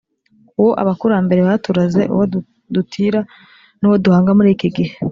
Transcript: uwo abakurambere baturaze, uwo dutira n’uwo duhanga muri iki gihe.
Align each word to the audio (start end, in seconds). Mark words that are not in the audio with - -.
uwo 0.59 0.71
abakurambere 0.81 1.39
baturaze, 1.49 2.01
uwo 2.13 2.23
dutira 2.73 3.19
n’uwo 3.79 3.97
duhanga 4.03 4.31
muri 4.37 4.49
iki 4.55 4.69
gihe. 4.75 4.93